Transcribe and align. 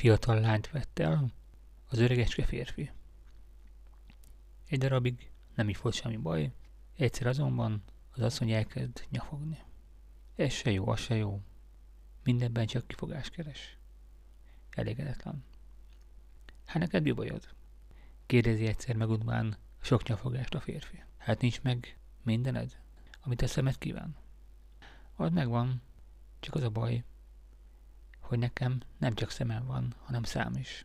fiatal 0.00 0.40
lányt 0.40 0.70
vett 0.70 0.98
el 0.98 1.32
az 1.88 1.98
öregecske 1.98 2.44
férfi. 2.44 2.90
Egy 4.68 4.78
darabig 4.78 5.30
nem 5.54 5.68
is 5.68 5.78
volt 5.78 5.94
semmi 5.94 6.16
baj, 6.16 6.52
egyszer 6.96 7.26
azonban 7.26 7.82
az 8.10 8.20
asszony 8.20 8.50
elkezd 8.50 9.06
nyafogni. 9.10 9.58
Ez 10.36 10.52
se 10.52 10.70
jó, 10.70 10.88
az 10.88 11.00
se 11.00 11.14
jó. 11.14 11.40
Mindenben 12.22 12.66
csak 12.66 12.86
kifogás 12.86 13.30
keres. 13.30 13.76
Elégedetlen. 14.70 15.44
Hát 16.64 16.78
neked 16.78 17.02
mi 17.02 17.12
bajod? 17.12 17.48
Kérdezi 18.26 18.66
egyszer 18.66 18.96
megudván 18.96 19.56
sok 19.80 20.08
nyafogást 20.08 20.54
a 20.54 20.60
férfi. 20.60 21.02
Hát 21.16 21.40
nincs 21.40 21.62
meg 21.62 21.98
mindened, 22.22 22.78
amit 23.20 23.42
a 23.42 23.46
szemed 23.46 23.78
kíván. 23.78 24.16
Az 25.14 25.30
megvan, 25.30 25.82
csak 26.38 26.54
az 26.54 26.62
a 26.62 26.70
baj, 26.70 27.04
hogy 28.30 28.38
nekem 28.38 28.80
nem 28.98 29.14
csak 29.14 29.30
szemem 29.30 29.66
van, 29.66 29.94
hanem 30.04 30.22
szám 30.22 30.56
is. 30.56 30.84